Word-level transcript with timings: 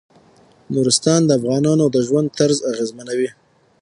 نورستان 0.73 1.21
د 1.25 1.29
افغانانو 1.39 1.85
د 1.93 1.97
ژوند 2.07 2.27
طرز 2.37 2.57
اغېزمنوي. 2.71 3.29